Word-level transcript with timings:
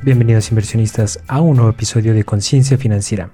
Bienvenidos 0.00 0.50
inversionistas 0.50 1.18
a 1.26 1.40
un 1.40 1.56
nuevo 1.56 1.72
episodio 1.72 2.14
de 2.14 2.22
Conciencia 2.22 2.78
Financiera. 2.78 3.32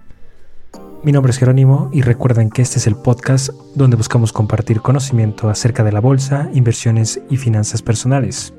Mi 1.02 1.12
nombre 1.12 1.30
es 1.30 1.36
Jerónimo 1.36 1.90
y 1.92 2.00
recuerden 2.00 2.48
que 2.48 2.62
este 2.62 2.78
es 2.78 2.86
el 2.86 2.96
podcast 2.96 3.50
donde 3.74 3.98
buscamos 3.98 4.32
compartir 4.32 4.80
conocimiento 4.80 5.50
acerca 5.50 5.84
de 5.84 5.92
la 5.92 6.00
bolsa, 6.00 6.48
inversiones 6.54 7.20
y 7.28 7.36
finanzas 7.36 7.82
personales. 7.82 8.54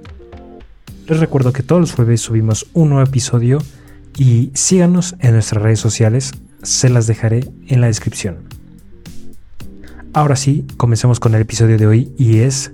Les 1.08 1.20
recuerdo 1.20 1.52
que 1.52 1.64
todos 1.64 1.82
los 1.82 1.94
jueves 1.94 2.22
subimos 2.22 2.68
un 2.74 2.90
nuevo 2.90 3.04
episodio 3.04 3.58
y 4.16 4.52
síganos 4.54 5.16
en 5.20 5.34
nuestras 5.34 5.64
redes 5.64 5.80
sociales, 5.80 6.32
se 6.62 6.90
las 6.90 7.08
dejaré 7.08 7.50
en 7.66 7.82
la 7.82 7.88
descripción. 7.88 8.48
Ahora 10.14 10.36
sí, 10.36 10.68
comencemos 10.78 11.20
con 11.20 11.34
el 11.34 11.42
episodio 11.42 11.80
de 11.80 11.88
hoy 11.88 12.14
y 12.20 12.42
es 12.42 12.72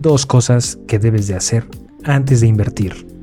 dos 0.00 0.24
cosas 0.24 0.78
que 0.88 0.98
debes 0.98 1.26
de 1.26 1.34
hacer 1.34 1.68
antes 2.04 2.40
de 2.40 2.46
invertir. 2.46 3.21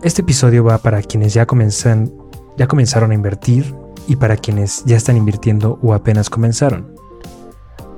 Este 0.00 0.22
episodio 0.22 0.62
va 0.62 0.78
para 0.78 1.02
quienes 1.02 1.34
ya, 1.34 1.44
ya 2.56 2.66
comenzaron 2.68 3.10
a 3.10 3.14
invertir 3.14 3.74
y 4.06 4.14
para 4.14 4.36
quienes 4.36 4.84
ya 4.84 4.96
están 4.96 5.16
invirtiendo 5.16 5.80
o 5.82 5.92
apenas 5.92 6.30
comenzaron. 6.30 6.94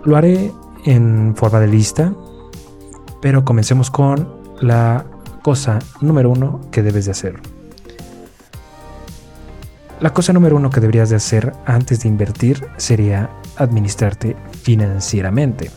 Lo 0.04 0.16
haré 0.16 0.50
en 0.86 1.36
forma 1.36 1.60
de 1.60 1.66
lista, 1.66 2.14
pero 3.20 3.44
comencemos 3.44 3.90
con 3.90 4.34
la 4.62 5.04
cosa 5.42 5.78
número 6.00 6.30
uno 6.30 6.62
que 6.72 6.82
debes 6.82 7.04
de 7.04 7.10
hacer. 7.10 7.38
La 10.00 10.14
cosa 10.14 10.32
número 10.32 10.56
uno 10.56 10.70
que 10.70 10.80
deberías 10.80 11.10
de 11.10 11.16
hacer 11.16 11.52
antes 11.66 12.00
de 12.00 12.08
invertir 12.08 12.66
sería 12.78 13.28
administrarte 13.56 14.36
financieramente. 14.62 15.70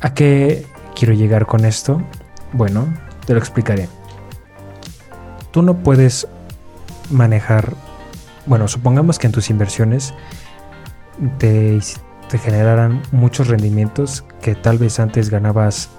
¿A 0.00 0.14
qué 0.14 0.64
quiero 0.94 1.12
llegar 1.12 1.44
con 1.44 1.66
esto? 1.66 2.00
Bueno, 2.54 2.88
te 3.30 3.34
lo 3.34 3.38
explicaré. 3.38 3.88
Tú 5.52 5.62
no 5.62 5.84
puedes 5.84 6.26
manejar, 7.10 7.76
bueno, 8.44 8.66
supongamos 8.66 9.20
que 9.20 9.28
en 9.28 9.32
tus 9.32 9.50
inversiones 9.50 10.12
te, 11.38 11.78
generaran 12.42 13.00
muchos 13.12 13.46
rendimientos 13.46 14.24
que 14.42 14.56
tal 14.56 14.78
vez 14.78 14.98
antes 14.98 15.30
ganabas 15.30 15.90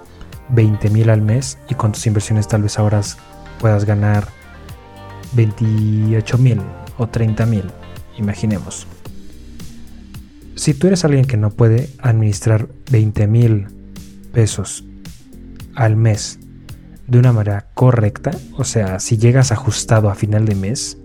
20 0.49 0.89
mil 0.89 1.09
al 1.09 1.21
mes 1.21 1.57
y 1.69 1.75
con 1.75 1.93
tus 1.93 2.05
inversiones 2.05 2.49
tal 2.49 2.63
vez 2.63 2.77
ahora 2.77 2.99
puedas 3.61 3.85
ganar 3.85 4.27
28 5.31 6.37
mil 6.37 6.59
o 6.97 7.07
30 7.07 7.45
mil, 7.45 7.63
imaginemos. 8.17 8.87
Si 10.55 10.73
tú 10.73 10.87
eres 10.87 11.05
alguien 11.05 11.23
que 11.23 11.37
no 11.37 11.49
puede 11.49 11.89
administrar 11.99 12.67
20 12.91 13.27
mil 13.27 13.67
pesos 14.33 14.83
al 15.75 15.95
mes 15.95 16.40
de 17.11 17.19
una 17.19 17.33
manera 17.33 17.65
correcta, 17.73 18.31
o 18.57 18.63
sea, 18.63 19.01
si 19.01 19.17
llegas 19.17 19.51
ajustado 19.51 20.09
a 20.09 20.15
final 20.15 20.45
de 20.45 20.55
mes, 20.55 20.97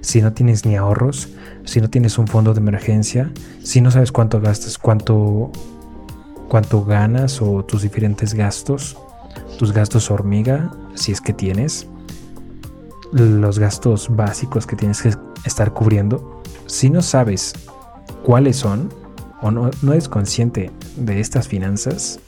si 0.00 0.22
no 0.22 0.32
tienes 0.32 0.64
ni 0.64 0.74
ahorros, 0.74 1.28
si 1.64 1.82
no 1.82 1.90
tienes 1.90 2.16
un 2.16 2.28
fondo 2.28 2.54
de 2.54 2.60
emergencia, 2.60 3.30
si 3.62 3.82
no 3.82 3.90
sabes 3.90 4.10
cuánto 4.10 4.40
gastas, 4.40 4.78
cuánto, 4.78 5.52
cuánto 6.48 6.82
ganas 6.86 7.42
o 7.42 7.62
tus 7.62 7.82
diferentes 7.82 8.32
gastos, 8.32 8.96
tus 9.58 9.74
gastos 9.74 10.10
hormiga, 10.10 10.70
si 10.94 11.12
es 11.12 11.20
que 11.20 11.34
tienes, 11.34 11.86
los 13.12 13.58
gastos 13.58 14.08
básicos 14.16 14.66
que 14.66 14.76
tienes 14.76 15.02
que 15.02 15.12
estar 15.44 15.74
cubriendo, 15.74 16.42
si 16.64 16.88
no 16.88 17.02
sabes 17.02 17.52
cuáles 18.24 18.56
son 18.56 18.88
o 19.42 19.50
no, 19.50 19.70
no 19.82 19.92
eres 19.92 20.08
consciente 20.08 20.70
de 20.96 21.20
estas 21.20 21.48
finanzas, 21.48 22.18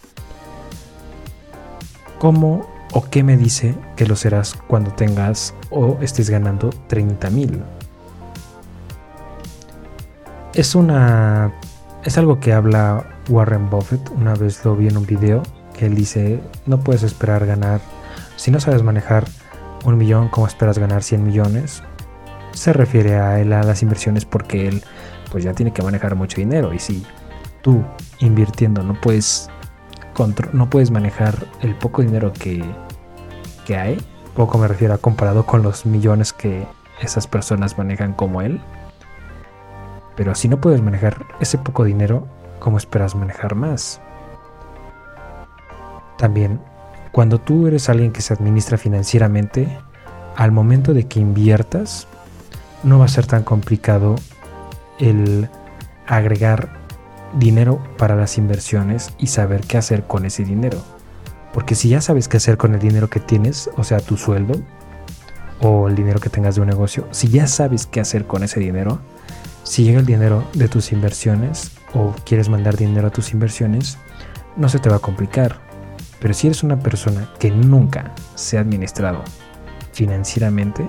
¿cómo 2.18 2.81
¿O 2.94 3.02
qué 3.08 3.22
me 3.22 3.38
dice 3.38 3.74
que 3.96 4.06
lo 4.06 4.16
serás 4.16 4.54
cuando 4.66 4.92
tengas 4.92 5.54
o 5.70 5.96
estés 6.02 6.28
ganando 6.28 6.68
30 6.88 7.30
mil? 7.30 7.62
Es 10.52 10.74
una. 10.74 11.54
Es 12.04 12.18
algo 12.18 12.38
que 12.38 12.52
habla 12.52 13.06
Warren 13.30 13.70
Buffett. 13.70 14.10
Una 14.10 14.34
vez 14.34 14.62
lo 14.66 14.76
vi 14.76 14.88
en 14.88 14.98
un 14.98 15.06
video 15.06 15.42
que 15.78 15.86
él 15.86 15.94
dice: 15.94 16.42
No 16.66 16.80
puedes 16.80 17.02
esperar 17.02 17.46
ganar. 17.46 17.80
Si 18.36 18.50
no 18.50 18.60
sabes 18.60 18.82
manejar 18.82 19.24
un 19.86 19.96
millón, 19.96 20.28
¿cómo 20.28 20.46
esperas 20.46 20.78
ganar 20.78 21.02
100 21.02 21.24
millones? 21.24 21.82
Se 22.52 22.74
refiere 22.74 23.16
a 23.16 23.40
él 23.40 23.54
a 23.54 23.62
las 23.62 23.82
inversiones 23.82 24.26
porque 24.26 24.68
él 24.68 24.82
pues 25.30 25.44
ya 25.44 25.54
tiene 25.54 25.72
que 25.72 25.82
manejar 25.82 26.14
mucho 26.14 26.36
dinero. 26.36 26.74
Y 26.74 26.78
si 26.78 27.06
tú 27.62 27.82
invirtiendo 28.20 28.82
no 28.82 29.00
puedes 29.00 29.48
no 30.52 30.70
puedes 30.70 30.90
manejar 30.90 31.34
el 31.60 31.74
poco 31.74 32.02
dinero 32.02 32.32
que, 32.32 32.64
que 33.64 33.76
hay. 33.76 33.98
Poco 34.34 34.58
me 34.58 34.68
refiero 34.68 34.94
a 34.94 34.98
comparado 34.98 35.44
con 35.44 35.62
los 35.62 35.86
millones 35.86 36.32
que 36.32 36.66
esas 37.00 37.26
personas 37.26 37.78
manejan 37.78 38.12
como 38.12 38.42
él. 38.42 38.60
Pero 40.16 40.34
si 40.34 40.48
no 40.48 40.60
puedes 40.60 40.82
manejar 40.82 41.26
ese 41.40 41.58
poco 41.58 41.84
dinero, 41.84 42.26
¿cómo 42.58 42.76
esperas 42.76 43.14
manejar 43.14 43.54
más? 43.54 44.00
También, 46.18 46.60
cuando 47.10 47.38
tú 47.38 47.66
eres 47.66 47.88
alguien 47.88 48.12
que 48.12 48.22
se 48.22 48.34
administra 48.34 48.78
financieramente, 48.78 49.78
al 50.36 50.52
momento 50.52 50.94
de 50.94 51.06
que 51.08 51.20
inviertas, 51.20 52.06
no 52.84 52.98
va 52.98 53.06
a 53.06 53.08
ser 53.08 53.26
tan 53.26 53.42
complicado 53.42 54.16
el 54.98 55.48
agregar 56.06 56.81
dinero 57.38 57.82
para 57.98 58.16
las 58.16 58.38
inversiones 58.38 59.12
y 59.18 59.28
saber 59.28 59.62
qué 59.62 59.78
hacer 59.78 60.06
con 60.06 60.24
ese 60.24 60.44
dinero. 60.44 60.82
Porque 61.52 61.74
si 61.74 61.88
ya 61.88 62.00
sabes 62.00 62.28
qué 62.28 62.38
hacer 62.38 62.56
con 62.56 62.74
el 62.74 62.80
dinero 62.80 63.08
que 63.10 63.20
tienes, 63.20 63.70
o 63.76 63.84
sea, 63.84 64.00
tu 64.00 64.16
sueldo 64.16 64.54
o 65.60 65.88
el 65.88 65.94
dinero 65.94 66.18
que 66.18 66.30
tengas 66.30 66.54
de 66.54 66.62
un 66.62 66.68
negocio, 66.68 67.06
si 67.10 67.28
ya 67.28 67.46
sabes 67.46 67.86
qué 67.86 68.00
hacer 68.00 68.26
con 68.26 68.42
ese 68.42 68.58
dinero, 68.58 69.00
si 69.62 69.84
llega 69.84 70.00
el 70.00 70.06
dinero 70.06 70.44
de 70.54 70.68
tus 70.68 70.92
inversiones 70.92 71.72
o 71.94 72.14
quieres 72.24 72.48
mandar 72.48 72.76
dinero 72.76 73.08
a 73.08 73.10
tus 73.10 73.32
inversiones, 73.32 73.98
no 74.56 74.68
se 74.68 74.78
te 74.78 74.88
va 74.88 74.96
a 74.96 75.00
complicar. 75.00 75.60
Pero 76.20 76.34
si 76.34 76.46
eres 76.46 76.62
una 76.62 76.78
persona 76.78 77.28
que 77.38 77.50
nunca 77.50 78.12
se 78.34 78.56
ha 78.56 78.60
administrado 78.60 79.22
financieramente, 79.92 80.86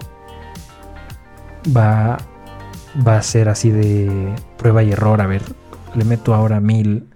va, 1.75 2.18
va 3.06 3.18
a 3.18 3.22
ser 3.22 3.50
así 3.50 3.70
de 3.70 4.34
prueba 4.58 4.84
y 4.84 4.92
error. 4.92 5.22
A 5.22 5.28
ver, 5.28 5.42
le 5.96 6.06
meto 6.06 6.34
ahora 6.34 6.59
mil 6.59 7.08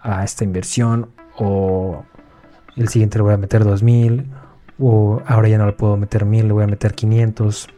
a 0.00 0.24
esta 0.24 0.44
inversión 0.44 1.10
o 1.38 2.04
el 2.76 2.88
siguiente 2.88 3.18
le 3.18 3.22
voy 3.22 3.34
a 3.34 3.38
meter 3.38 3.64
2000 3.64 4.26
o 4.78 5.22
ahora 5.26 5.48
ya 5.48 5.58
no 5.58 5.66
le 5.66 5.72
puedo 5.72 5.96
meter 5.96 6.24
1000, 6.24 6.48
le 6.48 6.52
voy 6.52 6.64
a 6.64 6.66
meter 6.66 6.94
500. 6.94 7.68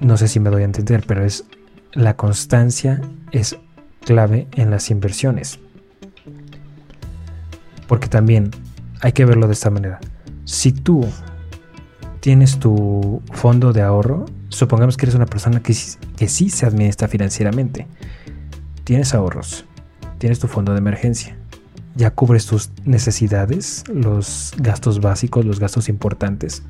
No 0.00 0.16
sé 0.16 0.28
si 0.28 0.40
me 0.40 0.50
doy 0.50 0.62
a 0.62 0.64
entender, 0.64 1.04
pero 1.06 1.24
es 1.24 1.44
la 1.92 2.16
constancia 2.16 3.00
es 3.32 3.56
clave 4.04 4.48
en 4.52 4.70
las 4.70 4.90
inversiones. 4.90 5.58
Porque 7.86 8.08
también 8.08 8.50
hay 9.00 9.12
que 9.12 9.24
verlo 9.24 9.46
de 9.46 9.54
esta 9.54 9.70
manera. 9.70 10.00
Si 10.44 10.72
tú 10.72 11.06
tienes 12.20 12.58
tu 12.58 13.22
fondo 13.32 13.72
de 13.72 13.82
ahorro, 13.82 14.26
supongamos 14.48 14.96
que 14.96 15.06
eres 15.06 15.14
una 15.14 15.26
persona 15.26 15.60
que, 15.60 15.74
que 16.16 16.28
sí 16.28 16.50
se 16.50 16.66
administra 16.66 17.08
financieramente. 17.08 17.86
Tienes 18.88 19.12
ahorros, 19.12 19.66
tienes 20.16 20.38
tu 20.38 20.48
fondo 20.48 20.72
de 20.72 20.78
emergencia, 20.78 21.36
ya 21.94 22.10
cubres 22.10 22.46
tus 22.46 22.70
necesidades, 22.86 23.84
los 23.92 24.54
gastos 24.56 25.02
básicos, 25.02 25.44
los 25.44 25.60
gastos 25.60 25.90
importantes. 25.90 26.62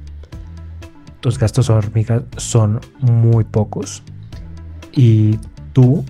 Tus 1.20 1.38
gastos 1.38 1.70
hormigas 1.70 2.24
son 2.36 2.80
muy 2.98 3.44
pocos 3.44 4.02
y 4.90 5.38
tú 5.72 6.04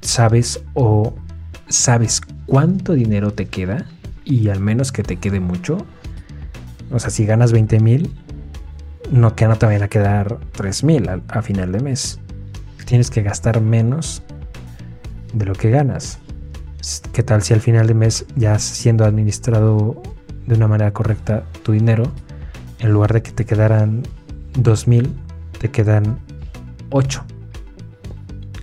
sabes 0.00 0.60
o 0.74 1.14
sabes 1.68 2.20
cuánto 2.46 2.94
dinero 2.94 3.32
te 3.32 3.46
queda 3.46 3.86
y 4.24 4.48
al 4.48 4.58
menos 4.58 4.90
que 4.90 5.04
te 5.04 5.18
quede 5.18 5.38
mucho. 5.38 5.86
O 6.90 6.98
sea, 6.98 7.10
si 7.10 7.24
ganas 7.26 7.52
20 7.52 7.78
mil, 7.78 8.12
no, 9.12 9.36
que 9.36 9.46
no 9.46 9.54
te 9.54 9.66
a 9.66 9.86
quedar 9.86 10.40
3 10.50 10.82
mil 10.82 11.08
a 11.08 11.42
final 11.42 11.70
de 11.70 11.78
mes. 11.78 12.18
Tienes 12.86 13.08
que 13.08 13.22
gastar 13.22 13.60
menos 13.60 14.24
de 15.32 15.46
lo 15.46 15.54
que 15.54 15.70
ganas. 15.70 16.18
¿Qué 17.12 17.22
tal 17.22 17.42
si 17.42 17.52
al 17.52 17.60
final 17.60 17.86
de 17.86 17.94
mes 17.94 18.26
ya 18.36 18.58
siendo 18.58 19.04
administrado 19.04 20.02
de 20.46 20.54
una 20.54 20.68
manera 20.68 20.92
correcta 20.92 21.44
tu 21.62 21.72
dinero, 21.72 22.04
en 22.78 22.92
lugar 22.92 23.12
de 23.12 23.22
que 23.22 23.32
te 23.32 23.44
quedaran 23.44 24.02
2000, 24.54 25.12
te 25.58 25.70
quedan 25.70 26.18
8? 26.90 27.24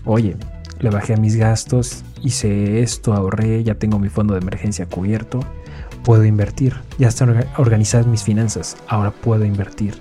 Oye, 0.05 0.35
le 0.79 0.89
bajé 0.89 1.17
mis 1.17 1.35
gastos, 1.35 2.03
hice 2.23 2.81
esto, 2.81 3.13
ahorré, 3.13 3.63
ya 3.63 3.75
tengo 3.75 3.99
mi 3.99 4.09
fondo 4.09 4.33
de 4.33 4.41
emergencia 4.41 4.85
cubierto, 4.87 5.39
puedo 6.03 6.25
invertir, 6.25 6.75
ya 6.97 7.09
están 7.09 7.45
organizadas 7.57 8.07
mis 8.07 8.23
finanzas, 8.23 8.77
ahora 8.87 9.11
puedo 9.11 9.45
invertir. 9.45 9.95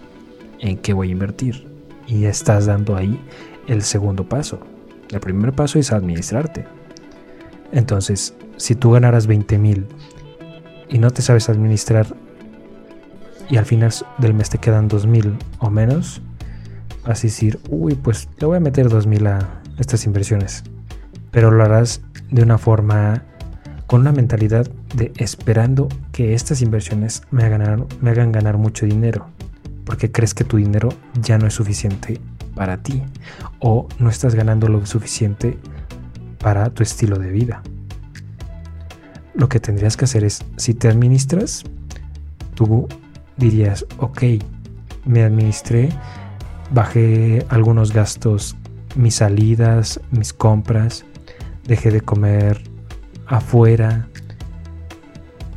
¿En 0.61 0.79
qué 0.79 0.93
voy 0.95 1.09
a 1.09 1.13
invertir? 1.13 1.67
Y 2.07 2.25
estás 2.25 2.67
dando 2.67 2.97
ahí 2.97 3.21
el 3.67 3.83
segundo 3.83 4.29
paso. 4.29 4.61
El 5.11 5.21
primer 5.21 5.53
paso 5.53 5.79
es 5.79 5.93
administrarte. 5.93 6.67
Entonces, 7.73 8.35
si 8.57 8.75
tú 8.75 8.93
ganaras 8.93 9.27
20 9.27 9.59
mil 9.59 9.87
y 10.89 10.99
no 10.99 11.11
te 11.11 11.23
sabes 11.23 11.49
administrar 11.49 12.07
y 13.49 13.57
al 13.57 13.67
final 13.67 13.93
del 14.19 14.35
mes 14.35 14.51
te 14.51 14.59
quedan 14.59 14.89
2000 14.89 15.37
o 15.61 15.71
menos, 15.71 16.21
vas 17.05 17.21
a 17.21 17.23
decir, 17.23 17.61
uy, 17.69 17.95
pues 17.95 18.29
le 18.39 18.47
voy 18.47 18.57
a 18.57 18.61
meter 18.61 18.89
2000 18.89 19.27
a 19.27 19.63
estas 19.79 20.07
inversiones. 20.07 20.65
Pero 21.31 21.51
lo 21.51 21.63
harás 21.63 22.01
de 22.31 22.43
una 22.43 22.59
forma 22.59 23.23
con 23.87 24.01
una 24.01 24.13
mentalidad 24.13 24.69
de 24.95 25.13
esperando 25.17 25.89
que 26.11 26.35
estas 26.35 26.61
inversiones 26.63 27.23
me 27.31 27.45
hagan 27.45 28.33
ganar 28.33 28.59
mucho 28.59 28.87
dinero, 28.87 29.29
porque 29.85 30.11
crees 30.11 30.35
que 30.35 30.43
tu 30.43 30.57
dinero 30.57 30.89
ya 31.21 31.39
no 31.39 31.47
es 31.47 31.55
suficiente 31.55 32.21
para 32.57 32.79
ti 32.79 33.05
o 33.61 33.87
no 34.01 34.11
estás 34.11 34.35
ganando 34.35 34.67
lo 34.67 34.85
suficiente 34.85 35.57
para 36.39 36.71
tu 36.71 36.83
estilo 36.83 37.19
de 37.19 37.31
vida. 37.31 37.63
Lo 39.35 39.49
que 39.49 39.61
tendrías 39.61 39.97
que 39.97 40.07
hacer 40.07 40.25
es, 40.25 40.41
si 40.57 40.75
te 40.75 40.89
administras, 40.89 41.63
tú 42.55 42.89
dirías, 43.37 43.87
ok, 43.99 44.23
me 45.05 45.23
administré, 45.23 45.91
bajé 46.73 47.47
algunos 47.51 47.93
gastos, 47.93 48.57
mis 48.97 49.17
salidas, 49.17 50.01
mis 50.11 50.33
compras, 50.33 51.05
dejé 51.65 51.91
de 51.91 52.01
comer 52.01 52.63
afuera, 53.27 54.09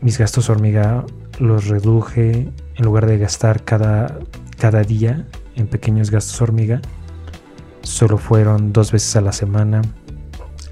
mis 0.01 0.17
gastos 0.17 0.49
hormiga 0.49 1.05
los 1.39 1.67
reduje 1.67 2.51
en 2.75 2.85
lugar 2.85 3.05
de 3.05 3.17
gastar 3.17 3.63
cada, 3.63 4.19
cada 4.57 4.81
día 4.83 5.25
en 5.61 5.67
pequeños 5.67 6.11
gastos 6.11 6.41
hormiga. 6.41 6.81
Solo 7.81 8.17
fueron 8.17 8.73
dos 8.73 8.91
veces 8.91 9.15
a 9.15 9.21
la 9.21 9.31
semana. 9.31 9.81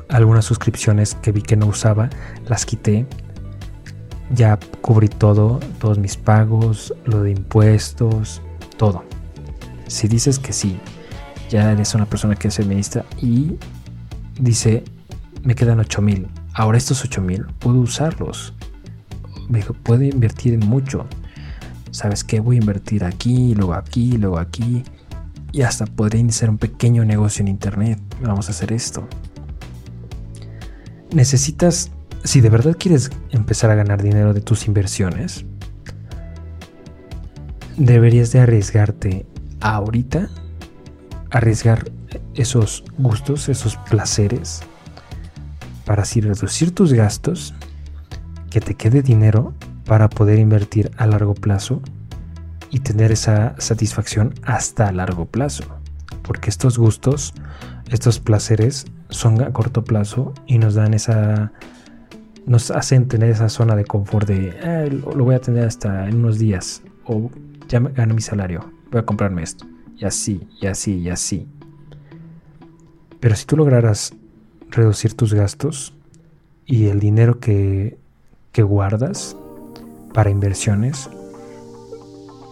Algunas 0.09 0.45
suscripciones 0.45 1.15
que 1.15 1.31
vi 1.31 1.41
que 1.41 1.55
no 1.55 1.67
usaba 1.67 2.09
las 2.47 2.65
quité. 2.65 3.05
Ya 4.29 4.59
cubrí 4.81 5.07
todo, 5.07 5.59
todos 5.79 5.97
mis 5.97 6.17
pagos, 6.17 6.93
lo 7.05 7.23
de 7.23 7.31
impuestos, 7.31 8.41
todo. 8.77 9.03
Si 9.87 10.07
dices 10.07 10.37
que 10.37 10.51
sí, 10.51 10.79
ya 11.49 11.71
eres 11.71 11.95
una 11.95 12.05
persona 12.05 12.35
que 12.35 12.51
se 12.51 12.61
administra 12.61 13.05
y 13.21 13.57
dice, 14.39 14.83
me 15.43 15.55
quedan 15.55 15.79
8 15.79 16.01
mil. 16.01 16.27
Ahora 16.53 16.77
estos 16.77 17.03
8 17.03 17.21
mil 17.21 17.45
puedo 17.59 17.79
usarlos. 17.79 18.53
Puedo 19.83 20.03
invertir 20.03 20.53
en 20.53 20.67
mucho. 20.67 21.05
¿Sabes 21.91 22.23
qué? 22.23 22.39
Voy 22.39 22.57
a 22.57 22.59
invertir 22.59 23.03
aquí, 23.03 23.55
luego 23.55 23.73
aquí, 23.73 24.17
luego 24.17 24.39
aquí. 24.39 24.83
Y 25.51 25.61
hasta 25.61 25.85
podría 25.85 26.21
iniciar 26.21 26.49
un 26.49 26.57
pequeño 26.57 27.05
negocio 27.05 27.41
en 27.41 27.47
internet. 27.47 27.99
Vamos 28.21 28.47
a 28.47 28.51
hacer 28.51 28.71
esto. 28.73 29.07
Necesitas, 31.11 31.91
si 32.23 32.41
de 32.41 32.49
verdad 32.49 32.75
quieres 32.77 33.09
empezar 33.31 33.71
a 33.71 33.75
ganar 33.75 34.03
dinero 34.03 34.33
de 34.33 34.41
tus 34.41 34.67
inversiones, 34.67 35.45
deberías 37.77 38.31
de 38.31 38.39
arriesgarte 38.41 39.25
ahorita, 39.61 40.29
arriesgar 41.31 41.89
esos 42.35 42.83
gustos, 42.97 43.49
esos 43.49 43.77
placeres, 43.89 44.61
para 45.85 46.03
así 46.03 46.19
reducir 46.21 46.75
tus 46.75 46.93
gastos, 46.93 47.53
que 48.49 48.59
te 48.59 48.75
quede 48.75 49.01
dinero 49.01 49.53
para 49.87 50.09
poder 50.09 50.37
invertir 50.37 50.91
a 50.97 51.07
largo 51.07 51.33
plazo 51.33 51.81
y 52.69 52.81
tener 52.81 53.11
esa 53.11 53.55
satisfacción 53.57 54.33
hasta 54.43 54.89
a 54.89 54.91
largo 54.91 55.25
plazo. 55.25 55.63
Porque 56.21 56.49
estos 56.49 56.77
gustos, 56.77 57.33
estos 57.89 58.19
placeres 58.19 58.85
son 59.09 59.41
a 59.41 59.51
corto 59.53 59.83
plazo 59.83 60.33
y 60.45 60.57
nos 60.57 60.75
dan 60.75 60.93
esa 60.93 61.51
nos 62.45 62.71
hacen 62.71 63.09
tener 63.09 63.29
esa 63.29 63.49
zona 63.49 63.75
de 63.75 63.83
confort 63.83 64.27
de 64.27 64.57
ah, 64.63 64.85
lo 64.89 65.23
voy 65.25 65.35
a 65.35 65.39
tener 65.39 65.65
hasta 65.65 66.07
en 66.07 66.17
unos 66.17 66.39
días 66.39 66.81
o 67.05 67.29
ya 67.67 67.79
gano 67.79 68.13
mi 68.13 68.21
salario, 68.21 68.71
voy 68.89 69.01
a 69.01 69.05
comprarme 69.05 69.43
esto 69.43 69.65
y 69.97 70.05
así, 70.05 70.47
y 70.61 70.67
así, 70.67 70.95
y 70.99 71.09
así. 71.09 71.47
Pero 73.19 73.35
si 73.35 73.45
tú 73.45 73.57
lograras 73.57 74.13
reducir 74.69 75.13
tus 75.15 75.33
gastos 75.33 75.93
y 76.65 76.87
el 76.87 76.99
dinero 76.99 77.39
que, 77.39 77.97
que 78.51 78.63
guardas 78.63 79.35
para 80.13 80.29
inversiones, 80.29 81.09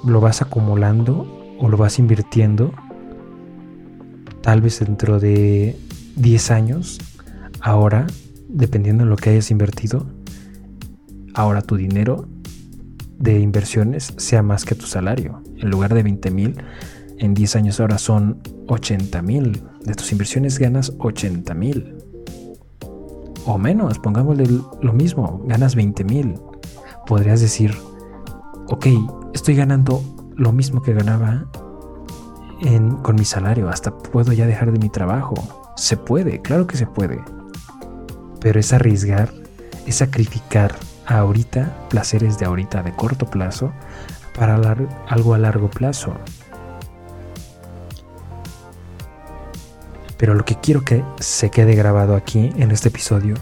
lo 0.06 0.22
vas 0.22 0.42
acumulando 0.42 1.58
o 1.60 1.70
lo 1.70 1.78
vas 1.78 2.00
invirtiendo, 2.00 2.72
tal 4.42 4.62
vez 4.62 4.80
dentro 4.80 5.20
de 5.20 5.78
10 6.16 6.52
años, 6.52 7.00
ahora, 7.62 8.08
dependiendo 8.48 9.04
en 9.04 9.10
lo 9.10 9.16
que 9.16 9.32
hayas 9.32 9.52
invertido, 9.52 10.06
ahora 11.34 11.62
tu 11.62 11.76
dinero 11.76 12.28
de 13.20 13.40
inversiones 13.40 14.14
sea 14.18 14.44
más 14.44 14.66
que 14.66 14.76
tu 14.76 14.86
salario. 14.86 15.42
En 15.58 15.70
lugar 15.70 15.94
de 15.94 16.04
20 16.04 16.32
mil, 16.32 16.56
en 17.18 17.34
10 17.34 17.56
años 17.56 17.80
ahora 17.80 17.98
son 17.98 18.42
80 18.68 19.22
mil. 19.22 19.62
De 19.84 19.94
tus 19.94 20.12
inversiones 20.12 20.60
ganas 20.60 20.94
80 21.00 21.54
mil. 21.54 21.96
O 23.46 23.58
menos, 23.58 24.00
pongámosle 24.00 24.46
lo 24.82 24.94
mismo, 24.94 25.44
ganas 25.48 25.76
20 25.76 26.04
mil. 26.04 26.36
Podrías 27.06 27.42
decir, 27.42 27.78
ok, 28.68 28.88
estoy 29.34 29.56
ganando 29.56 30.02
lo 30.36 30.52
mismo 30.52 30.82
que 30.82 30.94
ganaba 30.94 31.46
con 33.04 33.16
mi 33.16 33.26
salario, 33.26 33.70
hasta 33.70 33.96
puedo 33.96 34.32
ya 34.34 34.48
dejar 34.48 34.72
de 34.72 34.80
mi 34.80 34.90
trabajo. 34.90 35.36
Se 35.76 35.98
puede, 35.98 36.42
claro 36.42 36.68
que 36.68 36.78
se 36.78 36.88
puede. 36.88 37.22
Pero 38.40 38.60
es 38.60 38.74
arriesgar, 38.74 39.32
es 39.86 39.96
sacrificar 39.96 40.76
ahorita 41.06 41.88
placeres 41.90 42.40
de 42.40 42.46
ahorita 42.46 42.82
de 42.82 42.96
corto 42.96 43.26
plazo 43.28 43.72
para 44.38 44.56
algo 45.08 45.34
a 45.34 45.38
largo 45.38 45.70
plazo. 45.70 46.14
Pero 50.18 50.34
lo 50.34 50.46
que 50.46 50.56
quiero 50.56 50.84
que 50.84 51.04
se 51.20 51.52
quede 51.52 51.76
grabado 51.76 52.16
aquí 52.16 52.52
en 52.58 52.72
este 52.72 52.88
episodio 52.88 53.36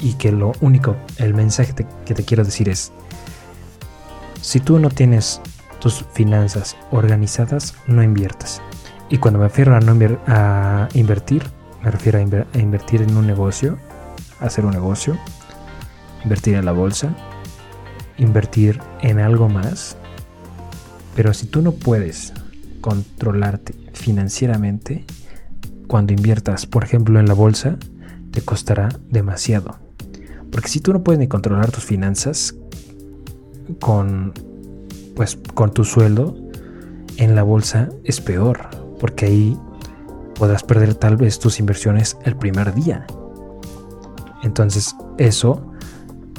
y 0.00 0.14
que 0.14 0.32
lo 0.32 0.52
único, 0.60 0.96
el 1.18 1.34
mensaje 1.34 1.74
que 1.74 2.14
te 2.14 2.24
quiero 2.24 2.44
decir 2.44 2.68
es, 2.68 2.92
si 4.44 4.60
tú 4.60 4.78
no 4.78 4.90
tienes 4.90 5.40
tus 5.80 6.04
finanzas 6.12 6.76
organizadas, 6.90 7.74
no 7.86 8.02
inviertas. 8.02 8.60
Y 9.08 9.16
cuando 9.16 9.40
me 9.40 9.48
refiero 9.48 9.74
a, 9.74 9.80
no 9.80 9.94
invertir, 10.92 11.44
me 11.82 11.90
refiero 11.90 12.18
a, 12.18 12.22
a 12.22 12.58
invertir 12.60 13.00
en 13.00 13.16
un 13.16 13.26
negocio, 13.26 13.78
hacer 14.40 14.66
un 14.66 14.72
negocio, 14.72 15.16
invertir 16.24 16.56
en 16.56 16.66
la 16.66 16.72
bolsa, 16.72 17.16
invertir 18.18 18.80
en 19.00 19.18
algo 19.18 19.48
más. 19.48 19.96
Pero 21.16 21.32
si 21.32 21.46
tú 21.46 21.62
no 21.62 21.72
puedes 21.72 22.34
controlarte 22.82 23.74
financieramente, 23.94 25.06
cuando 25.86 26.12
inviertas, 26.12 26.66
por 26.66 26.84
ejemplo, 26.84 27.18
en 27.18 27.28
la 27.28 27.34
bolsa, 27.34 27.78
te 28.30 28.42
costará 28.42 28.90
demasiado. 29.08 29.78
Porque 30.52 30.68
si 30.68 30.80
tú 30.80 30.92
no 30.92 31.02
puedes 31.02 31.18
ni 31.18 31.28
controlar 31.28 31.72
tus 31.72 31.84
finanzas 31.84 32.54
con 33.80 34.32
pues 35.14 35.38
con 35.54 35.72
tu 35.72 35.84
sueldo 35.84 36.34
en 37.16 37.34
la 37.36 37.42
bolsa 37.42 37.88
es 38.02 38.20
peor, 38.20 38.68
porque 38.98 39.26
ahí 39.26 39.58
podrás 40.34 40.62
perder 40.64 40.94
tal 40.94 41.16
vez 41.16 41.38
tus 41.38 41.60
inversiones 41.60 42.16
el 42.24 42.36
primer 42.36 42.74
día. 42.74 43.06
Entonces, 44.42 44.94
eso 45.18 45.72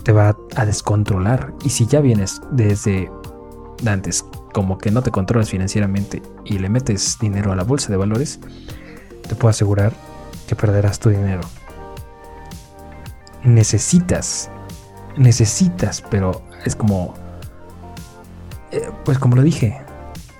te 0.04 0.12
va 0.12 0.38
a 0.56 0.66
descontrolar 0.66 1.54
y 1.64 1.70
si 1.70 1.88
ya 1.88 2.02
vienes 2.02 2.42
desde 2.52 3.10
antes 3.86 4.24
como 4.54 4.78
que 4.78 4.92
no 4.92 5.02
te 5.02 5.12
controlas 5.12 5.50
financieramente 5.50 6.22
y 6.46 6.60
le 6.60 6.70
metes 6.70 7.18
dinero 7.20 7.52
a 7.52 7.56
la 7.56 7.64
bolsa 7.64 7.90
de 7.90 7.98
valores, 7.98 8.40
te 9.28 9.36
puedo 9.36 9.50
asegurar 9.50 9.94
que 10.48 10.56
perderás 10.56 11.00
tu 11.00 11.10
dinero. 11.10 11.42
Necesitas, 13.44 14.50
necesitas, 15.18 16.02
pero 16.10 16.42
es 16.66 16.76
como, 16.76 17.14
eh, 18.72 18.90
pues 19.06 19.18
como 19.18 19.36
lo 19.36 19.42
dije, 19.42 19.82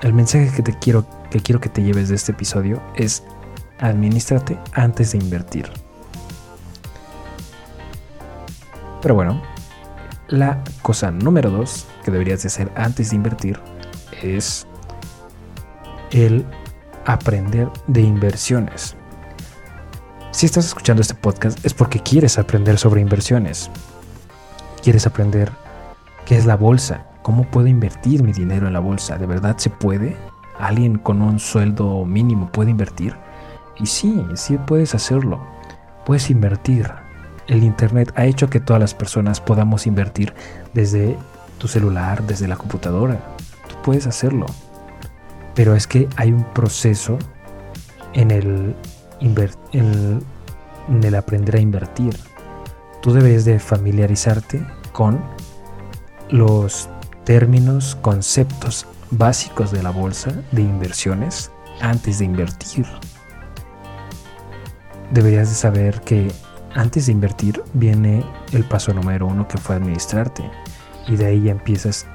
el 0.02 0.14
mensaje 0.14 0.52
que 0.54 0.62
te 0.62 0.78
quiero, 0.78 1.06
que 1.30 1.40
quiero 1.40 1.62
que 1.62 1.70
te 1.70 1.84
lleves 1.84 2.10
de 2.10 2.16
este 2.16 2.34
episodio 2.34 2.82
es 2.96 3.24
administrate 3.80 4.60
antes 4.74 5.14
de 5.14 5.20
invertir. 5.20 5.70
Pero 9.02 9.16
bueno, 9.16 9.42
la 10.28 10.64
cosa 10.82 11.12
número 11.12 11.52
dos 11.52 11.86
que 12.04 12.12
deberías 12.12 12.42
de 12.42 12.48
hacer 12.48 12.72
antes 12.76 13.12
de 13.12 13.16
invertir 13.16 13.60
es 14.24 14.66
el 16.12 16.46
aprender 17.06 17.70
de 17.88 18.02
inversiones. 18.02 18.96
Si 20.32 20.46
estás 20.46 20.66
escuchando 20.66 21.02
este 21.02 21.14
podcast 21.14 21.64
es 21.66 21.74
porque 21.74 22.00
quieres 22.00 22.38
aprender 22.38 22.78
sobre 22.78 23.00
inversiones. 23.02 23.70
Quieres 24.82 25.08
aprender 25.08 25.52
qué 26.26 26.38
es 26.38 26.46
la 26.46 26.58
bolsa, 26.58 27.06
cómo 27.22 27.44
puedo 27.44 27.68
invertir 27.68 28.24
mi 28.24 28.34
dinero 28.34 28.68
en 28.68 28.74
la 28.74 28.80
bolsa. 28.80 29.18
¿De 29.18 29.26
verdad 29.26 29.58
se 29.58 29.70
puede? 29.70 30.18
¿Alguien 30.60 30.98
con 30.98 31.22
un 31.22 31.40
sueldo 31.40 32.06
mínimo 32.06 32.52
puede 32.52 32.72
invertir? 32.72 33.16
Y 33.78 33.86
sí, 33.86 34.26
sí 34.36 34.58
puedes 34.58 34.96
hacerlo. 34.96 35.40
Puedes 36.06 36.30
invertir. 36.30 36.92
El 37.48 37.64
Internet 37.64 38.12
ha 38.16 38.26
hecho 38.26 38.50
que 38.50 38.60
todas 38.60 38.80
las 38.80 38.94
personas 38.94 39.40
podamos 39.40 39.86
invertir 39.86 40.34
desde 40.74 41.16
tu 41.60 41.68
celular, 41.68 42.24
desde 42.24 42.48
la 42.48 42.56
computadora. 42.58 43.20
Tú 43.68 43.76
puedes 43.84 44.08
hacerlo. 44.08 44.48
Pero 45.54 45.76
es 45.76 45.88
que 45.88 46.10
hay 46.16 46.32
un 46.32 46.44
proceso 46.44 47.18
en 48.14 48.32
el, 48.32 48.76
en 49.22 50.24
el 51.04 51.16
aprender 51.16 51.58
a 51.58 51.60
invertir. 51.60 52.18
Tú 53.02 53.14
debes 53.14 53.46
de 53.46 53.60
familiarizarte 53.60 54.66
con 54.92 55.20
los 56.30 56.90
términos, 57.24 57.96
conceptos 58.02 58.86
básicos 59.12 59.72
de 59.72 59.84
la 59.84 59.92
bolsa 59.92 60.32
de 60.52 60.62
inversiones 60.62 61.52
antes 61.82 62.20
de 62.20 62.26
invertir. 62.26 62.86
Deberías 65.12 65.50
de 65.50 65.56
saber 65.56 66.02
que 66.02 66.32
antes 66.74 67.06
de 67.06 67.12
invertir 67.12 67.62
viene 67.74 68.24
el 68.52 68.66
paso 68.66 68.94
número 68.94 69.28
uno 69.28 69.48
que 69.48 69.58
fue 69.58 69.76
administrarte 69.76 70.44
y 71.08 71.16
de 71.16 71.26
ahí 71.26 71.44
ya 71.44 71.52
empiezas 71.52 72.06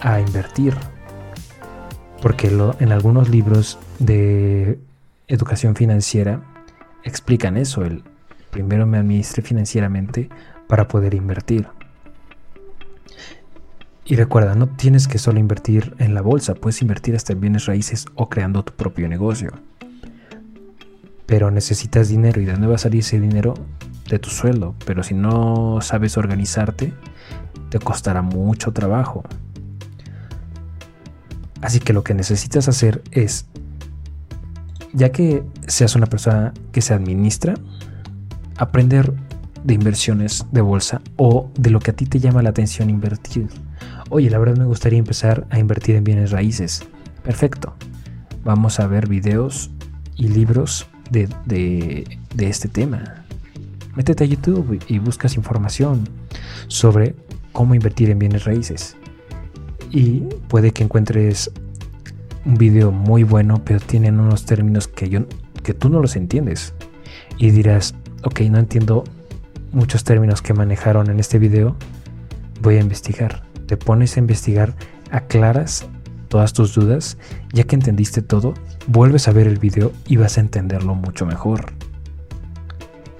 a 0.00 0.20
invertir. 0.20 0.74
Porque 2.20 2.48
en 2.80 2.92
algunos 2.92 3.28
libros 3.28 3.78
de 4.00 4.78
educación 5.28 5.76
financiera 5.76 6.42
explican 7.04 7.56
eso, 7.56 7.84
el 7.84 8.02
primero 8.50 8.86
me 8.86 8.98
administre 8.98 9.42
financieramente 9.42 10.28
para 10.66 10.88
poder 10.88 11.14
invertir. 11.14 11.68
Y 14.10 14.16
recuerda, 14.16 14.54
no 14.54 14.68
tienes 14.68 15.06
que 15.06 15.18
solo 15.18 15.38
invertir 15.38 15.94
en 15.98 16.14
la 16.14 16.22
bolsa, 16.22 16.54
puedes 16.54 16.80
invertir 16.80 17.14
hasta 17.14 17.34
en 17.34 17.42
bienes 17.42 17.66
raíces 17.66 18.06
o 18.14 18.30
creando 18.30 18.64
tu 18.64 18.72
propio 18.72 19.06
negocio. 19.06 19.52
Pero 21.26 21.50
necesitas 21.50 22.08
dinero 22.08 22.40
y 22.40 22.46
de 22.46 22.52
dónde 22.52 22.68
va 22.68 22.76
a 22.76 22.78
salir 22.78 23.00
ese 23.00 23.20
dinero 23.20 23.52
de 24.08 24.18
tu 24.18 24.30
sueldo. 24.30 24.74
Pero 24.86 25.02
si 25.02 25.12
no 25.12 25.80
sabes 25.82 26.16
organizarte, 26.16 26.94
te 27.68 27.78
costará 27.80 28.22
mucho 28.22 28.72
trabajo. 28.72 29.24
Así 31.60 31.78
que 31.78 31.92
lo 31.92 32.02
que 32.02 32.14
necesitas 32.14 32.66
hacer 32.66 33.02
es, 33.10 33.44
ya 34.94 35.12
que 35.12 35.44
seas 35.66 35.96
una 35.96 36.06
persona 36.06 36.54
que 36.72 36.80
se 36.80 36.94
administra, 36.94 37.56
aprender 38.56 39.12
de 39.64 39.74
inversiones 39.74 40.46
de 40.50 40.62
bolsa 40.62 41.02
o 41.16 41.50
de 41.58 41.68
lo 41.68 41.78
que 41.80 41.90
a 41.90 41.94
ti 41.94 42.06
te 42.06 42.20
llama 42.20 42.42
la 42.42 42.48
atención 42.48 42.88
invertir 42.88 43.67
Oye, 44.10 44.30
la 44.30 44.38
verdad 44.38 44.56
me 44.56 44.64
gustaría 44.64 44.98
empezar 44.98 45.46
a 45.50 45.58
invertir 45.58 45.94
en 45.96 46.04
bienes 46.04 46.30
raíces. 46.30 46.82
Perfecto. 47.22 47.74
Vamos 48.42 48.80
a 48.80 48.86
ver 48.86 49.06
videos 49.06 49.70
y 50.16 50.28
libros 50.28 50.86
de, 51.10 52.08
este 52.38 52.68
tema. 52.68 53.26
Métete 53.96 54.24
a 54.24 54.26
YouTube 54.26 54.82
y 54.88 54.98
buscas 54.98 55.36
información 55.36 56.08
sobre 56.68 57.14
cómo 57.52 57.74
invertir 57.74 58.08
en 58.08 58.18
bienes 58.18 58.44
raíces. 58.44 58.96
Y 59.90 60.20
puede 60.48 60.70
que 60.70 60.84
encuentres 60.84 61.50
un 62.46 62.54
video 62.54 62.90
muy 62.90 63.24
bueno, 63.24 63.60
pero 63.62 63.78
tienen 63.78 64.20
unos 64.20 64.46
términos 64.46 64.88
que, 64.88 65.10
yo, 65.10 65.26
que 65.62 65.74
tú 65.74 65.90
no 65.90 66.00
los 66.00 66.16
entiendes. 66.16 66.72
Y 67.36 67.50
dirás, 67.50 67.94
ok, 68.24 68.40
no 68.50 68.58
entiendo 68.58 69.04
muchos 69.72 70.02
términos 70.02 70.40
que 70.40 70.54
manejaron 70.54 71.10
en 71.10 71.20
este 71.20 71.38
video, 71.38 71.76
voy 72.62 72.76
a 72.76 72.80
investigar 72.80 73.47
te 73.68 73.76
pones 73.76 74.16
a 74.16 74.20
investigar, 74.20 74.74
aclaras 75.12 75.86
todas 76.28 76.52
tus 76.52 76.74
dudas, 76.74 77.18
ya 77.52 77.64
que 77.64 77.76
entendiste 77.76 78.22
todo, 78.22 78.54
vuelves 78.86 79.28
a 79.28 79.32
ver 79.32 79.46
el 79.46 79.58
video 79.58 79.92
y 80.06 80.16
vas 80.16 80.38
a 80.38 80.40
entenderlo 80.40 80.94
mucho 80.94 81.26
mejor. 81.26 81.72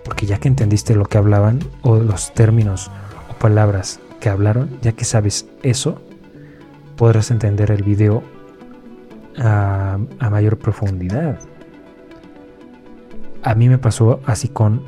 Porque 0.04 0.26
ya 0.26 0.38
que 0.38 0.48
entendiste 0.48 0.94
lo 0.94 1.04
que 1.04 1.18
hablaban 1.18 1.60
o 1.82 1.96
los 1.96 2.32
términos 2.32 2.90
o 3.30 3.34
palabras 3.34 4.00
que 4.20 4.30
hablaron, 4.30 4.70
ya 4.80 4.92
que 4.92 5.04
sabes 5.04 5.46
eso, 5.62 6.00
podrás 6.96 7.30
entender 7.30 7.70
el 7.70 7.82
video 7.82 8.22
a, 9.38 9.98
mayor 10.30 10.58
profundidad. 10.58 11.38
A 13.42 13.54
mí 13.54 13.68
me 13.68 13.78
pasó 13.78 14.20
así 14.24 14.48
con 14.48 14.82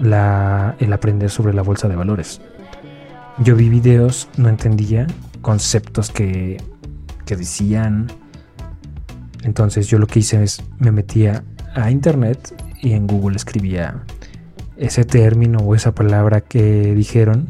el 0.00 0.92
aprender 0.92 1.30
sobre 1.30 1.54
la 1.54 1.62
bolsa 1.62 1.86
de 1.86 1.96
valores. 1.96 2.40
Yo 3.38 3.54
vi 3.54 3.68
videos, 3.68 4.30
no 4.38 4.48
entendía 4.48 5.06
conceptos 5.42 6.10
que, 6.10 6.56
que 7.26 7.36
decían. 7.36 8.06
Entonces 9.42 9.88
yo 9.88 9.98
lo 9.98 10.06
que 10.06 10.20
hice 10.20 10.42
es 10.42 10.64
me 10.78 10.90
metía 10.90 11.44
a 11.74 11.90
internet 11.90 12.54
y 12.80 12.92
en 12.92 13.06
Google 13.06 13.36
escribía 13.36 14.02
ese 14.78 15.04
término 15.04 15.58
o 15.58 15.74
esa 15.74 15.94
palabra 15.94 16.40
que 16.40 16.94
dijeron 16.94 17.48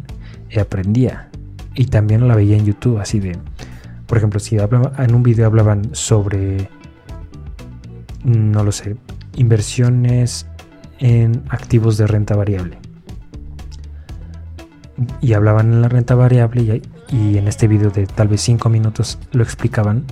y 0.50 0.59
aprendía. 0.59 1.31
Y 1.76 1.87
también 1.87 2.26
la 2.26 2.35
veía 2.35 2.57
en 2.57 2.64
YouTube, 2.64 2.99
así 2.99 3.21
de, 3.21 3.38
por 4.07 4.19
ejemplo, 4.19 4.40
si 4.40 4.57
en 4.57 5.14
un 5.14 5.23
video 5.23 5.47
hablaban 5.47 5.90
sobre, 5.93 6.69
no 8.25 8.64
lo 8.64 8.73
sé, 8.73 8.97
inversiones 9.37 10.47
en 10.99 11.45
activos 11.49 11.97
de 11.97 12.09
renta 12.09 12.35
variable 12.35 12.86
y 15.21 15.35
hablaban 15.35 15.73
en 15.73 15.83
la 15.83 15.88
renta 15.88 16.15
variable 16.15 16.83
y, 17.09 17.38
en 17.38 17.49
este 17.49 17.69
video 17.69 17.91
de 17.91 18.07
tal 18.07 18.29
vez 18.29 18.41
5 18.43 18.69
minutos 18.69 19.19
lo 19.33 19.43
explicaban, 19.43 20.05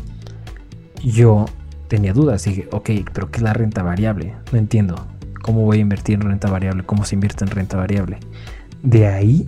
yo 1.03 1.47
tenía 1.89 2.13
dudas. 2.13 2.45
Dije, 2.45 2.69
ok, 2.71 2.91
pero 3.13 3.31
¿qué 3.31 3.39
es 3.39 3.43
la 3.43 3.53
renta 3.53 3.83
variable? 3.83 4.35
No 4.53 4.59
entiendo. 4.59 5.07
¿Cómo 5.43 5.63
voy 5.63 5.79
a 5.79 5.81
invertir 5.81 6.17
en 6.17 6.23
renta 6.23 6.51
variable? 6.51 6.85
¿Cómo 6.85 7.05
se 7.05 7.15
invierte 7.15 7.45
en 7.45 7.51
renta 7.51 7.77
variable? 7.77 8.19
De 8.83 9.07
ahí 9.07 9.45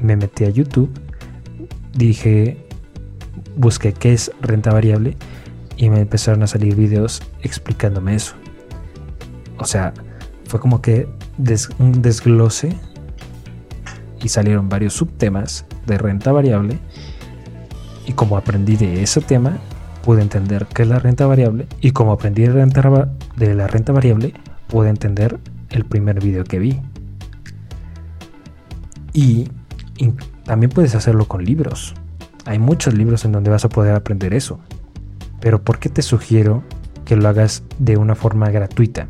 me 0.00 0.16
metí 0.16 0.44
a 0.44 0.50
YouTube, 0.50 0.90
dije, 1.94 2.64
busqué 3.56 3.92
qué 3.92 4.12
es 4.12 4.30
renta 4.40 4.72
variable 4.72 5.16
y 5.76 5.90
me 5.90 6.00
empezaron 6.00 6.42
a 6.42 6.46
salir 6.46 6.74
videos 6.76 7.22
explicándome 7.42 8.14
eso. 8.14 8.34
O 9.58 9.64
sea, 9.64 9.92
fue 10.44 10.60
como 10.60 10.80
que 10.80 11.08
un 11.78 12.02
desglose 12.02 12.76
y 14.22 14.28
salieron 14.28 14.68
varios 14.68 14.94
subtemas 14.94 15.64
de 15.86 15.98
renta 15.98 16.32
variable 16.32 16.78
y 18.06 18.12
como 18.12 18.36
aprendí 18.36 18.76
de 18.76 19.02
ese 19.02 19.20
tema 19.20 19.58
pude 20.02 20.22
entender 20.22 20.66
qué 20.66 20.82
es 20.82 20.88
la 20.88 20.98
renta 20.98 21.26
variable 21.26 21.66
y 21.80 21.90
como 21.90 22.12
aprendí 22.12 22.42
de, 22.42 23.54
la 23.54 23.66
renta 23.66 23.92
variable 23.92 24.32
pude 24.66 24.88
entender 24.88 25.38
el 25.70 25.84
primer 25.84 26.22
video 26.22 26.44
que 26.44 26.58
vi. 26.58 26.80
Y, 29.12 29.48
y 29.98 30.12
también 30.44 30.70
puedes 30.70 30.94
hacerlo 30.94 31.28
con 31.28 31.44
libros. 31.44 31.94
Hay 32.46 32.58
muchos 32.58 32.94
libros 32.94 33.24
en 33.26 33.32
donde 33.32 33.50
vas 33.50 33.66
a 33.66 33.68
poder 33.68 33.94
aprender 33.94 34.32
eso. 34.32 34.60
Pero 35.40 35.62
¿por 35.62 35.78
qué 35.78 35.90
te 35.90 36.02
sugiero 36.02 36.62
que 37.04 37.16
lo 37.16 37.28
hagas 37.28 37.62
de 37.78 37.98
una 37.98 38.14
forma 38.14 38.48
gratuita? 38.50 39.08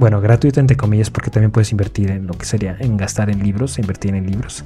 Bueno, 0.00 0.22
gratuito 0.22 0.60
entre 0.60 0.78
comillas 0.78 1.10
porque 1.10 1.28
también 1.28 1.50
puedes 1.50 1.72
invertir 1.72 2.10
en 2.10 2.26
lo 2.26 2.32
que 2.32 2.46
sería 2.46 2.74
en 2.80 2.96
gastar 2.96 3.28
en 3.28 3.42
libros, 3.42 3.78
invertir 3.78 4.14
en 4.14 4.26
libros. 4.26 4.64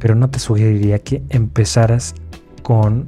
Pero 0.00 0.16
no 0.16 0.28
te 0.28 0.40
sugeriría 0.40 0.98
que 0.98 1.22
empezaras 1.28 2.16
con 2.64 3.06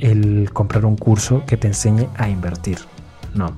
el 0.00 0.50
comprar 0.52 0.84
un 0.84 0.96
curso 0.96 1.44
que 1.46 1.56
te 1.56 1.68
enseñe 1.68 2.08
a 2.16 2.28
invertir. 2.28 2.78
No. 3.36 3.52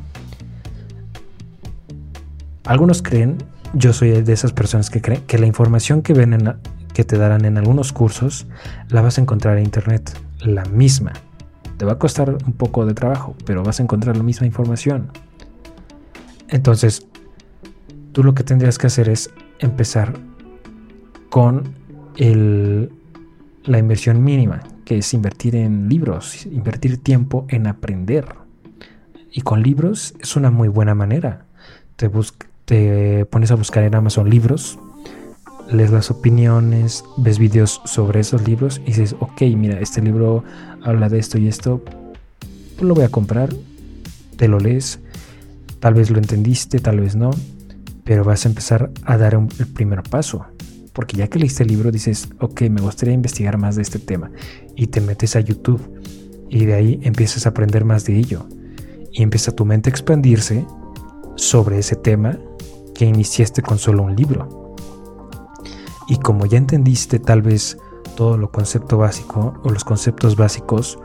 Algunos 2.65 3.01
creen, 3.01 3.39
yo 3.73 3.95
soy 3.95 4.11
de 4.11 4.33
esas 4.33 4.53
personas 4.53 4.91
que 4.91 5.01
creen 5.01 5.23
que 5.27 5.39
la 5.39 5.47
información 5.47 6.03
que 6.03 6.13
ven 6.13 6.35
en 6.35 6.55
que 6.93 7.05
te 7.05 7.17
darán 7.17 7.47
en 7.47 7.57
algunos 7.57 7.95
cursos 7.95 8.47
la 8.91 9.01
vas 9.01 9.17
a 9.17 9.23
encontrar 9.23 9.57
en 9.57 9.65
internet, 9.65 10.13
la 10.41 10.67
misma. 10.67 11.15
Te 11.79 11.87
va 11.87 11.93
a 11.93 11.99
costar 11.99 12.29
un 12.29 12.53
poco 12.53 12.85
de 12.85 12.93
trabajo, 12.93 13.35
pero 13.47 13.63
vas 13.63 13.81
a 13.81 13.83
encontrar 13.83 14.19
la 14.19 14.23
misma 14.23 14.47
información. 14.47 15.09
Entonces, 16.49 17.07
tú 18.13 18.23
lo 18.23 18.35
que 18.35 18.45
tendrías 18.45 18.79
que 18.79 18.87
hacer 18.87 19.09
es 19.09 19.31
empezar 19.59 20.15
con 21.31 21.75
la 22.19 23.79
inversión 23.79 24.23
mínima, 24.23 24.63
que 24.85 24.99
es 24.99 25.15
invertir 25.15 25.57
en 25.57 25.89
libros, 25.89 26.47
invertir 26.47 26.99
tiempo 26.99 27.47
en 27.49 27.67
aprender. 27.67 28.27
Y 29.33 29.41
con 29.41 29.63
libros 29.63 30.15
es 30.21 30.37
una 30.37 30.51
muy 30.51 30.69
buena 30.69 30.95
manera. 30.95 31.47
Te, 31.97 32.11
te 32.67 33.25
pones 33.27 33.51
a 33.51 33.55
buscar 33.55 33.85
en 33.85 33.95
Amazon 33.95 34.29
libros, 34.29 34.79
lees 35.71 35.91
las 35.91 36.11
opiniones, 36.11 37.05
ves 37.17 37.39
videos 37.39 37.81
sobre 37.87 38.21
esos 38.21 38.47
libros 38.47 38.81
y 38.85 38.89
dices, 38.89 39.17
ok, 39.21 39.43
mira, 39.57 39.81
este 39.81 40.03
libro 40.03 40.45
habla 40.83 41.09
de 41.09 41.19
esto 41.19 41.39
y 41.39 41.49
esto, 41.49 41.83
lo 42.81 42.95
voy 42.95 43.05
a 43.05 43.09
comprar, 43.09 43.49
te 44.37 44.49
lo 44.49 44.59
lees, 44.59 45.01
tal 45.81 45.95
vez 45.95 46.11
lo 46.11 46.19
entendiste, 46.19 46.79
tal 46.79 47.01
vez 47.01 47.17
no, 47.17 47.31
pero 48.05 48.25
vas 48.25 48.45
a 48.45 48.49
empezar 48.49 48.91
a 49.05 49.17
dar 49.17 49.35
el 49.35 49.67
primer 49.67 50.03
paso. 50.03 50.47
Porque 50.93 51.17
ya 51.17 51.29
que 51.29 51.39
leíste 51.39 51.63
el 51.63 51.71
libro 51.71 51.91
dices, 51.91 52.29
ok, 52.41 52.63
me 52.63 52.81
gustaría 52.81 53.15
investigar 53.15 53.57
más 53.57 53.77
de 53.77 53.83
este 53.83 53.99
tema. 53.99 54.31
Y 54.77 54.89
te 54.89 55.01
metes 55.01 55.37
a 55.37 55.41
YouTube 55.41 55.81
y 56.51 56.67
de 56.67 56.75
ahí 56.75 57.01
empiezas 57.03 57.47
a 57.47 57.51
aprender 57.51 57.85
más 57.85 58.05
de 58.05 58.17
ello. 58.19 58.47
Y 59.13 59.23
empieza 59.23 59.53
tu 59.53 59.65
mente 59.65 59.89
a 59.89 59.93
expandirse 59.93 60.67
sobre 61.37 61.79
ese 61.79 61.97
tema 61.97 62.39
que 62.95 63.07
iniciaste 63.07 63.63
con 63.63 63.79
solo 63.79 64.03
un 64.03 64.17
libro. 64.17 64.77
Y 66.09 66.19
como 66.19 66.45
ya 66.47 66.59
entendiste 66.59 67.19
tal 67.19 67.41
vez 67.41 67.79
todo 68.17 68.37
lo 68.37 68.51
concepto 68.51 68.99
básico 68.99 69.55
o 69.63 69.71
los 69.71 69.85
conceptos 69.85 70.37
básicos 70.37 70.99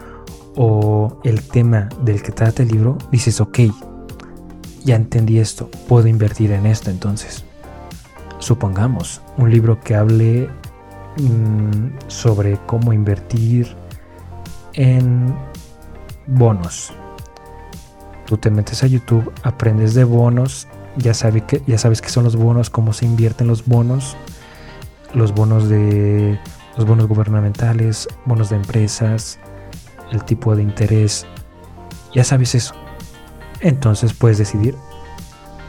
o 0.56 1.20
el 1.24 1.48
tema 1.48 1.88
del 2.04 2.22
que 2.22 2.32
trata 2.32 2.64
el 2.64 2.70
libro, 2.70 2.98
dices, 3.12 3.40
ok, 3.40 3.60
ya 4.84 4.96
entendí 4.96 5.40
esto, 5.40 5.70
puedo 5.88 6.08
invertir 6.08 6.52
en 6.52 6.66
esto 6.66 6.90
entonces. 6.90 7.44
Supongamos 8.40 9.22
un 9.38 9.50
libro 9.50 9.80
que 9.80 9.96
hable 9.96 10.50
mm, 11.18 12.08
sobre 12.08 12.58
cómo 12.66 12.94
invertir 12.94 13.76
en 14.74 15.36
bonos. 16.28 16.94
Tú 18.26 18.38
te 18.38 18.52
metes 18.52 18.84
a 18.84 18.88
YouTube, 18.88 19.32
aprendes 19.44 19.94
de 19.94 20.04
bonos, 20.04 20.68
ya, 20.98 21.14
sabe 21.14 21.42
que, 21.42 21.62
ya 21.66 21.78
sabes 21.78 22.02
qué 22.02 22.10
son 22.10 22.26
los 22.26 22.36
bonos, 22.36 22.70
cómo 22.70 22.94
se 22.94 23.06
invierten 23.06 23.48
los 23.48 23.66
bonos, 23.66 24.18
los 25.14 25.34
bonos 25.34 25.70
de 25.70 26.40
los 26.76 26.86
bonos 26.86 27.08
gubernamentales, 27.08 28.08
bonos 28.26 28.50
de 28.50 28.58
empresas, 28.58 29.40
el 30.12 30.24
tipo 30.24 30.56
de 30.56 30.62
interés. 30.62 31.26
Ya 32.14 32.24
sabes 32.24 32.54
eso. 32.54 32.76
Entonces 33.62 34.14
puedes 34.14 34.38
decidir 34.38 34.76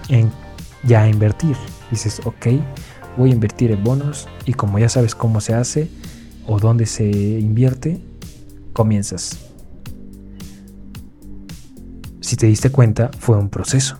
en 0.08 0.30
ya 0.84 1.08
invertir. 1.08 1.56
Dices, 1.90 2.20
ok, 2.24 2.46
voy 3.16 3.30
a 3.30 3.34
invertir 3.34 3.70
en 3.70 3.82
bonos 3.82 4.28
y 4.46 4.52
como 4.52 4.78
ya 4.78 4.88
sabes 4.88 5.14
cómo 5.14 5.40
se 5.40 5.54
hace 5.54 5.88
o 6.46 6.58
dónde 6.58 6.86
se 6.86 7.04
invierte, 7.04 8.00
comienzas. 8.72 9.38
Si 12.20 12.36
te 12.36 12.46
diste 12.46 12.70
cuenta, 12.70 13.10
fue 13.18 13.36
un 13.38 13.48
proceso. 13.48 13.98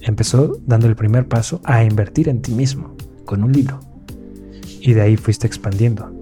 Empezó 0.00 0.58
dando 0.66 0.86
el 0.86 0.96
primer 0.96 1.28
paso 1.28 1.60
a 1.64 1.84
invertir 1.84 2.28
en 2.28 2.42
ti 2.42 2.52
mismo, 2.52 2.96
con 3.24 3.42
un 3.42 3.52
libro. 3.52 3.80
Y 4.80 4.94
de 4.94 5.02
ahí 5.02 5.16
fuiste 5.16 5.46
expandiendo. 5.46 6.12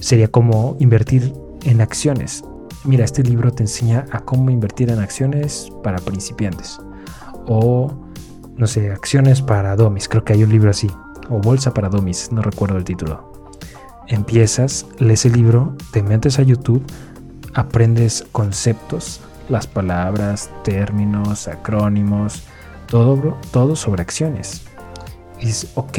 Sería 0.00 0.28
como 0.28 0.76
invertir 0.80 1.32
en 1.64 1.80
acciones. 1.80 2.42
Mira, 2.84 3.04
este 3.04 3.22
libro 3.22 3.52
te 3.52 3.62
enseña 3.64 4.06
a 4.10 4.20
cómo 4.20 4.48
invertir 4.50 4.90
en 4.90 5.00
acciones 5.00 5.70
para 5.82 5.98
principiantes. 5.98 6.80
O, 7.46 7.92
no 8.56 8.66
sé, 8.66 8.90
acciones 8.90 9.42
para 9.42 9.76
domis. 9.76 10.08
Creo 10.08 10.24
que 10.24 10.32
hay 10.32 10.44
un 10.44 10.50
libro 10.50 10.70
así. 10.70 10.90
O 11.28 11.40
bolsa 11.40 11.74
para 11.74 11.90
domis. 11.90 12.32
No 12.32 12.40
recuerdo 12.40 12.78
el 12.78 12.84
título. 12.84 13.32
Empiezas, 14.08 14.86
lees 14.98 15.26
el 15.26 15.32
libro, 15.32 15.76
te 15.92 16.02
metes 16.02 16.38
a 16.38 16.42
YouTube, 16.42 16.82
aprendes 17.54 18.24
conceptos, 18.32 19.20
las 19.50 19.66
palabras, 19.66 20.50
términos, 20.64 21.48
acrónimos, 21.48 22.44
todo, 22.86 23.36
todo 23.52 23.76
sobre 23.76 24.02
acciones. 24.02 24.62
Y 25.38 25.46
dices, 25.46 25.70
ok, 25.74 25.98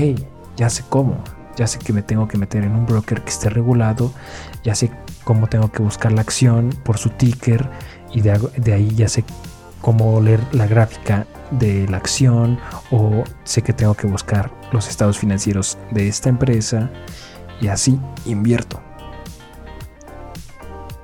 ya 0.58 0.70
sé 0.70 0.84
cómo, 0.90 1.24
ya 1.56 1.68
sé 1.68 1.80
que 1.80 1.94
me 1.94 2.02
tengo 2.02 2.28
que 2.28 2.38
meter 2.38 2.64
en 2.64 2.76
un 2.76 2.86
broker 2.86 3.22
que 3.22 3.30
esté 3.30 3.50
regulado, 3.50 4.12
ya 4.64 4.76
sé 4.76 4.92
cómo 5.24 5.48
tengo 5.48 5.72
que 5.72 5.82
buscar 5.82 6.12
la 6.12 6.22
acción 6.22 6.70
por 6.84 6.98
su 6.98 7.10
ticker 7.10 7.70
y 8.14 8.22
de, 8.22 8.74
ahí 8.74 8.94
ya 8.96 9.08
sé 9.08 9.24
cómo 9.82 10.20
leer 10.22 10.42
la 10.52 10.68
gráfica 10.68 11.26
de 11.52 11.88
la 11.88 11.98
acción 11.98 12.60
o 12.92 13.24
sé 13.44 13.62
que 13.62 13.74
tengo 13.74 13.94
que 13.94 14.08
buscar 14.08 14.52
los 14.72 14.88
estados 14.88 15.18
financieros 15.18 15.78
de 15.92 16.08
esta 16.08 16.30
empresa 16.30 16.90
y 17.60 17.68
así 17.68 18.00
invierto. 18.26 18.82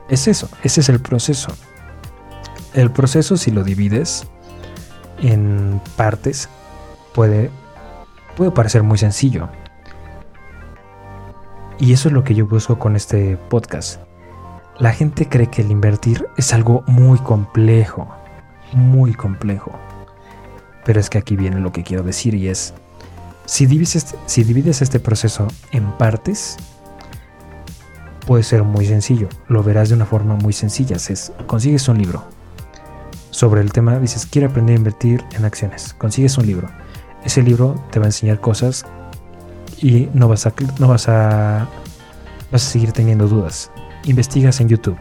Es 0.10 0.28
eso, 0.28 0.50
ese 0.64 0.82
es 0.82 0.90
el 0.90 1.00
proceso. 1.00 1.52
El 2.74 2.92
proceso 2.92 3.38
si 3.38 3.52
lo 3.52 3.64
divides 3.64 4.28
en 5.20 5.82
partes 5.96 6.48
puede, 7.14 7.50
puede 8.36 8.52
parecer 8.52 8.84
muy 8.84 8.98
sencillo, 8.98 9.50
y 11.80 11.94
eso 11.94 12.10
es 12.10 12.14
lo 12.14 12.24
que 12.24 12.34
yo 12.34 12.48
busco 12.48 12.80
con 12.80 12.96
este 12.96 13.38
podcast. 13.38 14.07
La 14.80 14.92
gente 14.92 15.28
cree 15.28 15.48
que 15.48 15.64
el 15.64 15.72
invertir 15.72 16.28
es 16.38 16.54
algo 16.54 16.84
muy 16.86 17.18
complejo, 17.18 18.08
muy 18.74 19.12
complejo. 19.12 19.72
Pero 20.86 21.00
es 21.00 21.10
que 21.10 21.18
aquí 21.18 21.36
viene 21.36 21.60
lo 21.60 21.72
que 21.72 21.84
quiero 21.84 22.04
decir 22.04 22.36
y 22.36 22.48
es, 22.48 22.76
si 23.46 23.66
divides 23.66 23.96
este, 23.96 24.18
si 24.28 24.44
divides 24.44 24.84
este 24.84 25.00
proceso 25.00 25.48
en 25.72 25.92
partes, 25.94 26.58
puede 28.28 28.44
ser 28.44 28.62
muy 28.62 28.86
sencillo. 28.86 29.30
Lo 29.48 29.64
verás 29.64 29.90
de 29.90 29.96
una 29.96 30.06
forma 30.06 30.36
muy 30.36 30.54
sencilla. 30.54 30.98
Es, 30.98 31.32
consigues 31.48 31.88
un 31.88 31.98
libro 31.98 32.24
sobre 33.32 33.62
el 33.62 33.72
tema, 33.72 33.98
dices, 33.98 34.28
quiero 34.28 34.48
aprender 34.48 34.76
a 34.76 34.78
invertir 34.78 35.26
en 35.34 35.44
acciones. 35.44 35.96
Consigues 35.96 36.38
un 36.38 36.46
libro. 36.46 36.70
Ese 37.26 37.42
libro 37.42 37.84
te 37.92 37.98
va 37.98 38.06
a 38.06 38.10
enseñar 38.10 38.40
cosas 38.40 38.86
y 39.82 40.08
no 40.14 40.28
vas 40.28 40.46
a, 40.46 40.54
no 40.78 40.88
vas 40.88 41.10
a, 41.10 41.68
vas 42.52 42.68
a 42.68 42.70
seguir 42.70 42.92
teniendo 42.92 43.28
dudas. 43.28 43.72
Investigas 44.08 44.60
en 44.62 44.70
YouTube. 44.70 44.98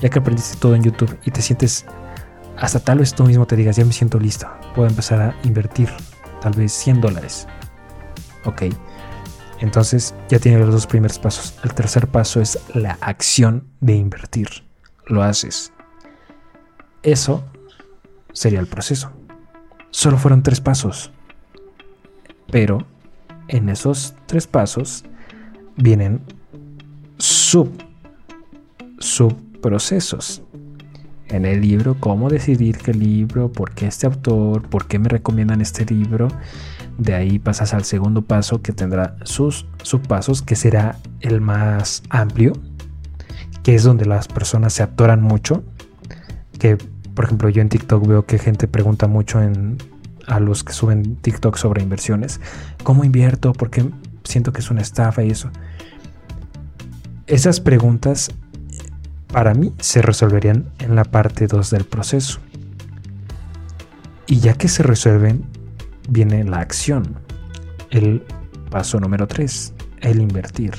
Ya 0.00 0.08
que 0.08 0.18
aprendiste 0.18 0.56
todo 0.58 0.74
en 0.74 0.82
YouTube 0.82 1.18
y 1.24 1.30
te 1.30 1.42
sientes, 1.42 1.84
hasta 2.56 2.80
tal 2.80 2.98
vez 2.98 3.14
tú 3.14 3.24
mismo 3.24 3.46
te 3.46 3.56
digas, 3.56 3.76
ya 3.76 3.84
me 3.84 3.92
siento 3.92 4.18
listo, 4.18 4.46
puedo 4.74 4.88
empezar 4.88 5.20
a 5.20 5.34
invertir 5.44 5.90
tal 6.40 6.52
vez 6.54 6.72
100 6.72 7.00
dólares. 7.00 7.46
Ok. 8.44 8.62
Entonces 9.60 10.14
ya 10.28 10.38
tienes 10.38 10.60
los 10.60 10.72
dos 10.72 10.86
primeros 10.86 11.18
pasos. 11.18 11.58
El 11.64 11.74
tercer 11.74 12.06
paso 12.06 12.40
es 12.40 12.58
la 12.74 12.96
acción 13.00 13.64
de 13.80 13.96
invertir. 13.96 14.48
Lo 15.06 15.22
haces. 15.22 15.72
Eso 17.02 17.44
sería 18.32 18.60
el 18.60 18.66
proceso. 18.66 19.10
Solo 19.90 20.16
fueron 20.16 20.42
tres 20.42 20.60
pasos. 20.60 21.10
Pero 22.50 22.86
en 23.48 23.68
esos 23.68 24.14
tres 24.26 24.46
pasos 24.46 25.04
vienen 25.76 26.22
sub, 27.18 27.70
subprocesos. 28.98 30.42
En 31.28 31.44
el 31.44 31.60
libro, 31.60 31.96
cómo 32.00 32.30
decidir 32.30 32.78
qué 32.78 32.94
libro, 32.94 33.52
por 33.52 33.72
qué 33.72 33.86
este 33.86 34.06
autor, 34.06 34.68
por 34.68 34.86
qué 34.86 34.98
me 34.98 35.08
recomiendan 35.08 35.60
este 35.60 35.84
libro. 35.84 36.28
De 36.96 37.14
ahí 37.14 37.38
pasas 37.38 37.74
al 37.74 37.84
segundo 37.84 38.22
paso 38.22 38.62
que 38.62 38.72
tendrá 38.72 39.16
sus 39.24 39.66
subpasos, 39.82 40.40
que 40.40 40.56
será 40.56 40.98
el 41.20 41.40
más 41.40 42.02
amplio, 42.08 42.54
que 43.62 43.74
es 43.74 43.84
donde 43.84 44.06
las 44.06 44.26
personas 44.26 44.72
se 44.72 44.82
atoran 44.82 45.22
mucho. 45.22 45.62
Que, 46.58 46.78
por 47.14 47.26
ejemplo, 47.26 47.50
yo 47.50 47.60
en 47.60 47.68
TikTok 47.68 48.06
veo 48.06 48.24
que 48.24 48.38
gente 48.38 48.66
pregunta 48.66 49.06
mucho 49.06 49.42
en 49.42 49.76
a 50.28 50.40
los 50.40 50.62
que 50.62 50.72
suben 50.72 51.16
TikTok 51.16 51.56
sobre 51.56 51.82
inversiones. 51.82 52.40
¿Cómo 52.82 53.04
invierto? 53.04 53.52
Porque 53.52 53.88
siento 54.24 54.52
que 54.52 54.60
es 54.60 54.70
una 54.70 54.82
estafa 54.82 55.24
y 55.24 55.30
eso. 55.30 55.50
Esas 57.26 57.60
preguntas 57.60 58.30
para 59.32 59.54
mí 59.54 59.74
se 59.78 60.02
resolverían 60.02 60.70
en 60.78 60.94
la 60.94 61.04
parte 61.04 61.46
2 61.46 61.70
del 61.70 61.84
proceso. 61.84 62.40
Y 64.26 64.40
ya 64.40 64.54
que 64.54 64.68
se 64.68 64.82
resuelven, 64.82 65.44
viene 66.08 66.44
la 66.44 66.60
acción. 66.60 67.16
El 67.90 68.24
paso 68.70 69.00
número 69.00 69.26
3, 69.26 69.72
el 70.00 70.20
invertir. 70.20 70.72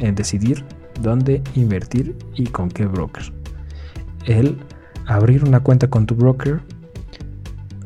En 0.00 0.14
decidir 0.14 0.64
dónde 1.00 1.42
invertir 1.54 2.16
y 2.34 2.46
con 2.46 2.68
qué 2.68 2.86
broker. 2.86 3.32
El 4.26 4.58
abrir 5.06 5.44
una 5.44 5.60
cuenta 5.60 5.88
con 5.88 6.06
tu 6.06 6.14
broker 6.14 6.62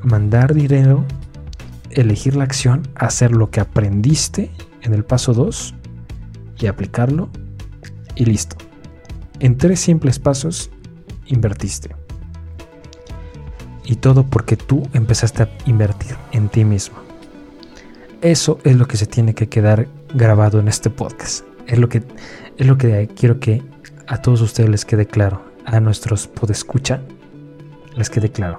mandar 0.03 0.55
dinero, 0.55 1.05
elegir 1.91 2.37
la 2.37 2.45
acción, 2.45 2.83
hacer 2.95 3.33
lo 3.33 3.51
que 3.51 3.61
aprendiste 3.61 4.51
en 4.83 4.95
el 4.95 5.05
paso 5.05 5.33
2 5.35 5.75
y 6.61 6.67
aplicarlo 6.67 7.29
y 8.15 8.25
listo. 8.25 8.57
En 9.41 9.57
tres 9.57 9.79
simples 9.79 10.19
pasos 10.19 10.71
invertiste. 11.27 11.95
Y 13.85 13.97
todo 13.97 14.25
porque 14.25 14.57
tú 14.57 14.83
empezaste 14.93 15.45
a 15.45 15.49
invertir 15.65 16.17
en 16.33 16.49
ti 16.49 16.65
mismo. 16.65 16.99
Eso 18.21 18.59
es 18.65 18.77
lo 18.77 18.89
que 18.89 18.97
se 18.97 19.07
tiene 19.07 19.35
que 19.35 19.49
quedar 19.49 19.87
grabado 20.13 20.59
en 20.59 20.67
este 20.67 20.91
podcast. 20.91 21.45
Es 21.69 21.79
lo 21.79 21.89
que, 21.89 22.03
es 22.57 22.67
lo 22.67 22.77
que 22.77 23.09
quiero 23.15 23.39
que 23.39 23.63
a 24.09 24.21
todos 24.21 24.41
ustedes 24.41 24.69
les 24.69 24.85
quede 24.85 25.07
claro. 25.07 25.43
A 25.65 25.79
nuestros 25.79 26.27
podescucha 26.27 27.01
les 27.97 28.11
quede 28.11 28.31
claro. 28.31 28.59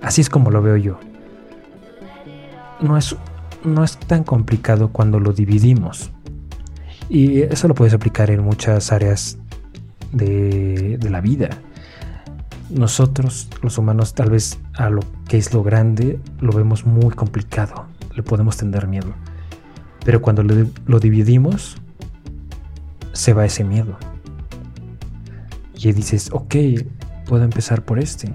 Así 0.00 0.20
es 0.20 0.30
como 0.30 0.50
lo 0.50 0.62
veo 0.62 0.76
yo. 0.76 1.00
No 2.80 2.96
es, 2.96 3.16
no 3.64 3.82
es 3.82 3.98
tan 3.98 4.22
complicado 4.22 4.92
cuando 4.92 5.18
lo 5.18 5.32
dividimos. 5.32 6.12
Y 7.08 7.40
eso 7.42 7.66
lo 7.66 7.74
puedes 7.74 7.94
aplicar 7.94 8.30
en 8.30 8.44
muchas 8.44 8.92
áreas 8.92 9.39
de, 10.12 10.98
la 11.10 11.20
vida. 11.20 11.50
Nosotros, 12.70 13.48
los 13.62 13.78
humanos, 13.78 14.14
tal 14.14 14.30
vez 14.30 14.58
a 14.74 14.90
lo 14.90 15.00
que 15.28 15.38
es 15.38 15.52
lo 15.52 15.62
grande, 15.62 16.20
lo 16.40 16.52
vemos 16.52 16.86
muy 16.86 17.14
complicado. 17.14 17.86
Le 18.14 18.22
podemos 18.22 18.56
tener 18.56 18.86
miedo. 18.86 19.12
Pero 20.04 20.22
cuando 20.22 20.42
lo, 20.42 20.54
lo 20.86 21.00
dividimos, 21.00 21.76
se 23.12 23.32
va 23.32 23.44
ese 23.44 23.64
miedo. 23.64 23.98
Y 25.74 25.92
dices, 25.92 26.30
ok, 26.32 26.54
puedo 27.26 27.44
empezar 27.44 27.82
por 27.82 27.98
este 27.98 28.32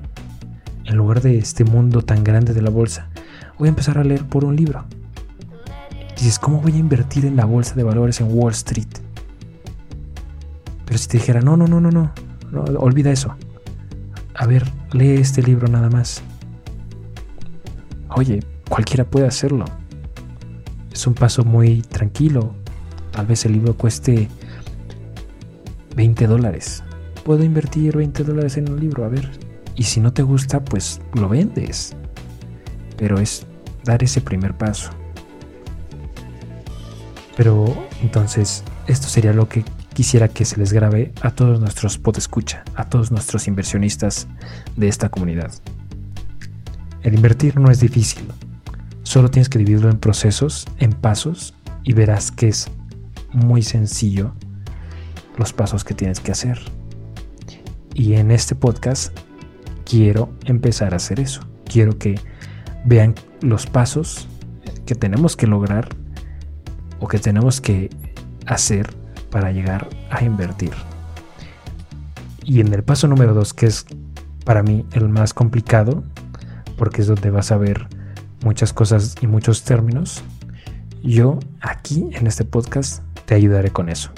en 0.86 0.98
lugar 0.98 1.22
de 1.22 1.38
este 1.38 1.64
mundo 1.64 2.02
tan 2.02 2.24
grande 2.24 2.54
de 2.54 2.62
la 2.62 2.70
bolsa, 2.70 3.10
voy 3.58 3.68
a 3.68 3.70
empezar 3.70 3.98
a 3.98 4.04
leer 4.04 4.26
por 4.26 4.46
un 4.46 4.56
libro. 4.56 4.86
Dices, 6.16 6.40
¿cómo 6.40 6.62
voy 6.62 6.74
a 6.74 6.78
invertir 6.78 7.26
en 7.26 7.36
la 7.36 7.46
bolsa 7.46 7.76
de 7.76 7.84
valores 7.84 8.22
en 8.22 8.28
Wall 8.30 8.52
Street? 8.54 8.88
Pero 10.96 11.04
si 11.04 11.10
te 11.10 11.18
dijera, 11.18 11.42
no, 11.42 11.58
no, 11.58 11.68
no, 11.68 11.82
no, 11.82 11.92
no, 11.92 12.14
no 12.54 12.64
olvida 12.80 13.12
eso. 13.12 13.36
A 14.34 14.46
ver, 14.48 14.64
lee 14.94 15.16
este 15.16 15.44
libro 15.44 15.68
nada 15.68 15.90
más. 15.90 16.24
Oye, 18.12 18.40
cualquiera 18.70 19.04
puede 19.04 19.28
hacerlo. 19.28 19.66
Es 20.94 21.06
un 21.06 21.14
paso 21.14 21.44
muy 21.44 21.82
tranquilo. 21.82 22.56
Tal 23.12 23.26
vez 23.26 23.44
el 23.44 23.52
libro 23.52 23.76
cueste 23.76 24.30
20 25.98 26.28
dólares. 26.28 26.82
Puedo 27.26 27.44
invertir 27.44 27.98
20 27.98 28.24
dólares 28.24 28.56
en 28.56 28.72
un 28.72 28.80
libro, 28.80 29.04
a 29.04 29.10
ver. 29.10 29.30
Y 29.76 29.84
si 29.84 30.00
no 30.00 30.14
te 30.14 30.24
gusta, 30.24 30.64
pues 30.64 31.02
lo 31.14 31.28
vendes. 31.28 31.94
Pero 32.96 33.20
es 33.20 33.46
dar 33.84 34.02
ese 34.02 34.22
primer 34.22 34.54
paso. 34.54 34.92
Pero 37.36 37.66
entonces, 38.02 38.64
esto 38.88 39.10
sería 39.10 39.34
lo 39.34 39.50
que 39.50 39.66
quisiera 39.96 40.28
que 40.28 40.44
se 40.44 40.58
les 40.58 40.74
grabe 40.74 41.14
a 41.22 41.32
todos 41.32 41.62
nuestros 41.62 42.00
escucha, 42.18 42.66
a 42.76 42.90
todos 42.90 43.12
nuestros 43.12 43.48
inversionistas 43.48 44.28
de 44.76 44.90
esta 44.90 45.08
comunidad. 45.08 45.52
El 47.02 47.16
invertir 47.16 47.58
no 47.58 47.72
es 47.72 47.80
difícil. 47.80 48.26
Solo 49.04 49.32
tienes 49.32 49.48
que 49.48 49.58
dividirlo 49.58 49.90
en 49.90 49.98
procesos, 49.98 50.68
en 50.80 50.92
pasos, 50.92 51.56
y 51.84 51.94
verás 51.94 52.32
que 52.32 52.50
es 52.50 52.68
muy 53.32 53.62
sencillo 53.62 54.34
los 55.38 55.54
pasos 55.54 55.86
que 55.86 55.94
tienes 55.94 56.20
que 56.20 56.34
hacer. 56.34 56.60
Y 57.94 58.16
en 58.16 58.32
este 58.32 58.54
podcast 58.54 59.18
quiero 59.86 60.34
empezar 60.44 60.94
a 60.94 60.98
hacer 60.98 61.22
eso. 61.22 61.40
Quiero 61.64 61.98
que 61.98 62.20
vean 62.84 63.16
los 63.42 63.66
pasos 63.66 64.28
que 64.86 64.96
tenemos 64.96 65.38
que 65.38 65.48
lograr 65.48 65.88
o 67.00 67.08
que 67.08 67.20
tenemos 67.20 67.62
que 67.62 67.90
hacer 68.46 69.05
para 69.36 69.52
llegar 69.52 69.90
a 70.12 70.24
invertir. 70.24 70.72
Y 72.42 72.62
en 72.62 72.74
el 72.74 72.86
paso 72.86 73.10
número 73.10 73.34
dos, 73.34 73.54
que 73.54 73.66
es 73.66 73.86
para 74.46 74.64
mí 74.64 74.86
el 74.94 75.10
más 75.10 75.34
complicado, 75.34 76.06
porque 76.78 77.02
es 77.02 77.08
donde 77.08 77.32
vas 77.32 77.52
a 77.52 77.58
ver 77.58 77.90
muchas 78.46 78.72
cosas 78.72 79.18
y 79.20 79.28
muchos 79.28 79.64
términos, 79.64 80.24
yo 81.04 81.40
aquí 81.60 82.08
en 82.14 82.28
este 82.28 82.46
podcast 82.46 83.04
te 83.26 83.36
ayudaré 83.36 83.72
con 83.72 83.90
eso. 83.90 84.10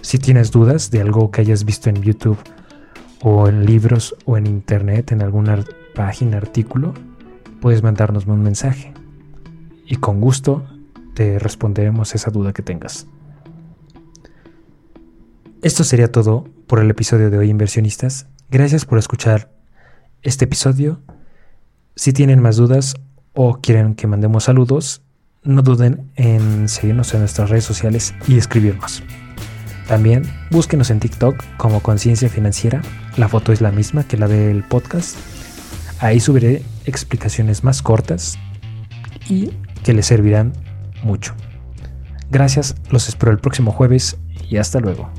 Si 0.00 0.20
tienes 0.20 0.52
dudas 0.52 0.92
de 0.92 1.00
algo 1.00 1.32
que 1.32 1.40
hayas 1.40 1.64
visto 1.64 1.90
en 1.90 2.00
YouTube 2.00 2.38
o 3.20 3.48
en 3.48 3.66
libros 3.66 4.14
o 4.26 4.36
en 4.36 4.46
internet, 4.46 5.10
en 5.10 5.22
alguna 5.22 5.64
página, 5.96 6.36
artículo, 6.36 6.94
puedes 7.60 7.82
mandarnos 7.82 8.26
un 8.26 8.44
mensaje 8.44 8.94
y 9.84 9.96
con 9.96 10.20
gusto 10.20 10.64
te 11.14 11.40
responderemos 11.40 12.14
esa 12.14 12.30
duda 12.30 12.52
que 12.52 12.62
tengas. 12.62 13.08
Esto 15.64 15.82
sería 15.82 16.12
todo 16.12 16.44
por 16.66 16.78
el 16.78 16.90
episodio 16.90 17.30
de 17.30 17.38
hoy, 17.38 17.48
inversionistas. 17.48 18.26
Gracias 18.50 18.84
por 18.84 18.98
escuchar 18.98 19.50
este 20.20 20.44
episodio. 20.44 21.00
Si 21.96 22.12
tienen 22.12 22.42
más 22.42 22.56
dudas 22.56 22.96
o 23.32 23.62
quieren 23.62 23.94
que 23.94 24.06
mandemos 24.06 24.44
saludos, 24.44 25.00
no 25.42 25.62
duden 25.62 26.10
en 26.16 26.68
seguirnos 26.68 27.14
en 27.14 27.20
nuestras 27.20 27.48
redes 27.48 27.64
sociales 27.64 28.14
y 28.28 28.36
escribirnos. 28.36 29.02
También 29.88 30.24
búsquenos 30.50 30.90
en 30.90 31.00
TikTok 31.00 31.42
como 31.56 31.80
Conciencia 31.80 32.28
Financiera. 32.28 32.82
La 33.16 33.28
foto 33.28 33.50
es 33.50 33.62
la 33.62 33.72
misma 33.72 34.06
que 34.06 34.18
la 34.18 34.28
del 34.28 34.64
podcast. 34.64 35.16
Ahí 35.98 36.20
subiré 36.20 36.62
explicaciones 36.84 37.64
más 37.64 37.80
cortas 37.80 38.38
y 39.30 39.52
que 39.82 39.94
les 39.94 40.04
servirán 40.04 40.52
mucho. 41.02 41.34
Gracias, 42.30 42.74
los 42.90 43.08
espero 43.08 43.32
el 43.32 43.38
próximo 43.38 43.72
jueves 43.72 44.18
y 44.50 44.58
hasta 44.58 44.78
luego. 44.78 45.10